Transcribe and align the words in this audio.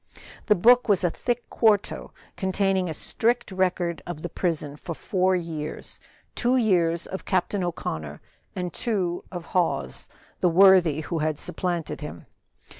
The 0.47 0.55
book 0.55 0.89
was 0.89 1.03
a 1.03 1.11
thick 1.11 1.47
quarto, 1.51 2.11
containing 2.35 2.89
a 2.89 2.91
strict 2.95 3.51
record 3.51 4.01
of 4.07 4.23
the 4.23 4.29
prison 4.29 4.75
for 4.75 4.95
four 4.95 5.35
years; 5.35 5.99
two 6.33 6.57
years 6.57 7.05
of 7.05 7.23
Captain 7.23 7.63
O'Connor, 7.63 8.19
and 8.55 8.73
two 8.73 9.23
of 9.31 9.45
Hawes, 9.53 10.09
the 10.39 10.49
worthy 10.49 11.01
who 11.01 11.19
had 11.19 11.37
supplanted 11.37 12.01
him. 12.01 12.25